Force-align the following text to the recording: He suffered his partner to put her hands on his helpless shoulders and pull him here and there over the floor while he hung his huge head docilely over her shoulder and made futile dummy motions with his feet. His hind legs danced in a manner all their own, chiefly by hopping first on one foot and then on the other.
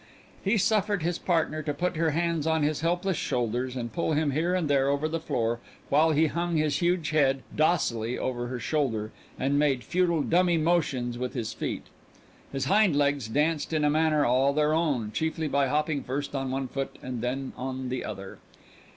He 0.43 0.57
suffered 0.57 1.03
his 1.03 1.19
partner 1.19 1.61
to 1.61 1.75
put 1.75 1.95
her 1.95 2.09
hands 2.09 2.47
on 2.47 2.63
his 2.63 2.81
helpless 2.81 3.17
shoulders 3.17 3.75
and 3.75 3.93
pull 3.93 4.13
him 4.13 4.31
here 4.31 4.55
and 4.55 4.67
there 4.67 4.89
over 4.89 5.07
the 5.07 5.19
floor 5.19 5.59
while 5.89 6.09
he 6.09 6.25
hung 6.25 6.55
his 6.57 6.79
huge 6.79 7.11
head 7.11 7.43
docilely 7.55 8.17
over 8.17 8.47
her 8.47 8.57
shoulder 8.59 9.11
and 9.37 9.59
made 9.59 9.83
futile 9.83 10.23
dummy 10.23 10.57
motions 10.57 11.19
with 11.19 11.35
his 11.35 11.53
feet. 11.53 11.85
His 12.51 12.65
hind 12.65 12.95
legs 12.95 13.27
danced 13.27 13.73
in 13.73 13.83
a 13.85 13.91
manner 13.91 14.25
all 14.25 14.53
their 14.53 14.73
own, 14.73 15.11
chiefly 15.11 15.47
by 15.47 15.67
hopping 15.67 16.01
first 16.03 16.33
on 16.33 16.49
one 16.49 16.67
foot 16.67 16.97
and 17.03 17.21
then 17.21 17.53
on 17.55 17.89
the 17.89 18.03
other. 18.03 18.39